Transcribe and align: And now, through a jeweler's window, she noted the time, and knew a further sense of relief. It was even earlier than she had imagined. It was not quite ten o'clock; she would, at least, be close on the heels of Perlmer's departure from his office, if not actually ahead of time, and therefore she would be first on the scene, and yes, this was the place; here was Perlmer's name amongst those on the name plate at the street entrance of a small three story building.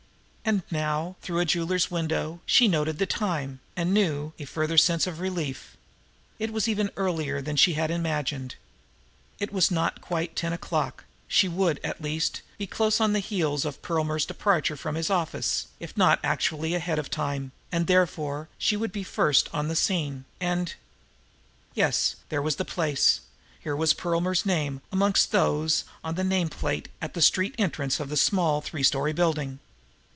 And 0.43 0.63
now, 0.71 1.15
through 1.21 1.39
a 1.39 1.45
jeweler's 1.45 1.89
window, 1.91 2.41
she 2.47 2.67
noted 2.67 2.97
the 2.97 3.05
time, 3.05 3.61
and 3.75 3.93
knew 3.93 4.33
a 4.39 4.43
further 4.43 4.77
sense 4.77 5.05
of 5.07 5.19
relief. 5.21 5.77
It 6.39 6.51
was 6.51 6.67
even 6.67 6.89
earlier 6.97 7.41
than 7.41 7.55
she 7.55 7.73
had 7.75 7.89
imagined. 7.91 8.55
It 9.39 9.53
was 9.53 9.69
not 9.71 10.01
quite 10.01 10.35
ten 10.35 10.51
o'clock; 10.51 11.05
she 11.27 11.47
would, 11.47 11.79
at 11.85 12.01
least, 12.01 12.41
be 12.57 12.65
close 12.67 12.99
on 12.99 13.13
the 13.13 13.19
heels 13.19 13.63
of 13.63 13.81
Perlmer's 13.83 14.25
departure 14.25 14.75
from 14.75 14.95
his 14.95 15.09
office, 15.11 15.67
if 15.79 15.95
not 15.95 16.19
actually 16.23 16.73
ahead 16.73 16.97
of 16.99 17.09
time, 17.11 17.51
and 17.71 17.85
therefore 17.87 18.49
she 18.57 18.75
would 18.75 18.91
be 18.91 19.03
first 19.03 19.47
on 19.53 19.67
the 19.69 19.75
scene, 19.75 20.25
and 20.41 20.73
yes, 21.75 22.15
this 22.29 22.41
was 22.41 22.55
the 22.57 22.65
place; 22.65 23.21
here 23.61 23.75
was 23.75 23.93
Perlmer's 23.93 24.43
name 24.45 24.81
amongst 24.91 25.31
those 25.31 25.85
on 26.03 26.15
the 26.15 26.23
name 26.25 26.49
plate 26.49 26.89
at 27.01 27.13
the 27.13 27.21
street 27.21 27.53
entrance 27.59 27.99
of 28.01 28.11
a 28.11 28.17
small 28.17 28.59
three 28.59 28.83
story 28.83 29.13
building. 29.13 29.59